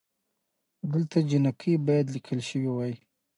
[0.91, 2.93] دلته جینکۍ بايد ليکل شوې وئ